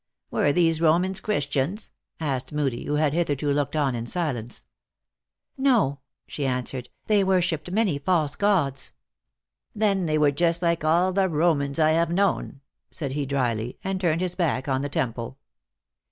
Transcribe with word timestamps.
"Were 0.31 0.51
these 0.51 0.81
Romans 0.81 1.19
Christians?" 1.19 1.91
asked 2.19 2.51
Moedie, 2.51 2.85
who 2.87 2.95
had 2.95 3.13
hitherto 3.13 3.53
looked 3.53 3.75
on 3.75 3.93
in 3.93 4.07
silence." 4.07 4.65
JSTo," 5.61 5.99
she 6.25 6.43
answered," 6.47 6.89
they 7.05 7.23
worshipped 7.23 7.69
many 7.69 7.99
false 7.99 8.35
gods." 8.35 8.93
"Then 9.75 10.07
they 10.07 10.17
were 10.17 10.31
just 10.31 10.63
like 10.63 10.83
all 10.83 11.13
the 11.13 11.29
Romans 11.29 11.77
I 11.77 11.91
have 11.91 12.09
known," 12.09 12.61
said 12.89 13.11
he 13.11 13.27
dryly, 13.27 13.77
and 13.83 14.01
turned 14.01 14.21
his 14.21 14.33
back 14.33 14.67
on 14.67 14.81
the 14.81 14.89
temple. 14.89 15.37